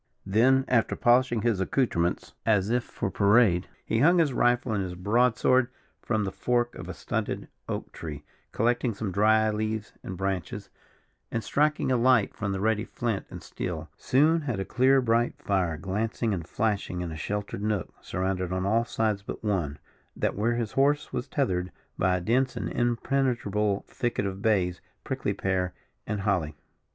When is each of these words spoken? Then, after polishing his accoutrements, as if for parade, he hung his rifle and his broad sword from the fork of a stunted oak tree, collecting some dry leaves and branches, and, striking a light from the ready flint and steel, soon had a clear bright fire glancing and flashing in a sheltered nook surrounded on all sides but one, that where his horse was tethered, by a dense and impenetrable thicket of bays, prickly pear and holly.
Then, 0.25 0.65
after 0.67 0.95
polishing 0.95 1.43
his 1.43 1.59
accoutrements, 1.61 2.33
as 2.43 2.71
if 2.71 2.83
for 2.83 3.11
parade, 3.11 3.69
he 3.85 3.99
hung 3.99 4.17
his 4.17 4.33
rifle 4.33 4.73
and 4.73 4.83
his 4.83 4.95
broad 4.95 5.37
sword 5.37 5.69
from 6.01 6.23
the 6.23 6.31
fork 6.31 6.73
of 6.73 6.89
a 6.89 6.93
stunted 6.95 7.49
oak 7.69 7.91
tree, 7.91 8.23
collecting 8.51 8.95
some 8.95 9.11
dry 9.11 9.51
leaves 9.51 9.93
and 10.01 10.17
branches, 10.17 10.71
and, 11.31 11.43
striking 11.43 11.91
a 11.91 11.97
light 11.97 12.33
from 12.33 12.51
the 12.51 12.59
ready 12.59 12.83
flint 12.83 13.27
and 13.29 13.43
steel, 13.43 13.91
soon 13.95 14.41
had 14.41 14.59
a 14.59 14.65
clear 14.65 15.01
bright 15.01 15.37
fire 15.39 15.77
glancing 15.77 16.33
and 16.33 16.47
flashing 16.47 17.01
in 17.01 17.11
a 17.11 17.15
sheltered 17.15 17.61
nook 17.61 17.93
surrounded 18.01 18.51
on 18.51 18.65
all 18.65 18.85
sides 18.85 19.21
but 19.21 19.43
one, 19.43 19.77
that 20.15 20.35
where 20.35 20.55
his 20.55 20.71
horse 20.71 21.13
was 21.13 21.27
tethered, 21.27 21.71
by 21.99 22.17
a 22.17 22.21
dense 22.21 22.55
and 22.57 22.69
impenetrable 22.71 23.85
thicket 23.87 24.25
of 24.25 24.41
bays, 24.41 24.81
prickly 25.03 25.31
pear 25.35 25.75
and 26.07 26.21
holly. 26.21 26.55